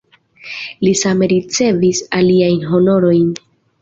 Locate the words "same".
1.01-1.29